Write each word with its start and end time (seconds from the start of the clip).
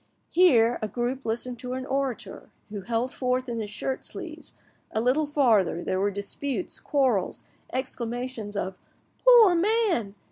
Here, 0.31 0.79
a 0.81 0.87
group 0.87 1.25
listened 1.25 1.59
to 1.59 1.73
an 1.73 1.85
orator 1.85 2.49
who 2.69 2.81
held 2.81 3.13
forth 3.13 3.47
in 3.47 3.59
his 3.59 3.69
shirt 3.69 4.03
sleeves, 4.03 4.51
a 4.91 4.99
little 4.99 5.27
farther 5.27 5.83
there 5.83 5.99
were 5.99 6.09
disputes, 6.09 6.79
quarrels, 6.79 7.43
exclamations 7.71 8.55
of 8.55 8.79
"Poor 9.23 9.53
man!" 9.53 10.15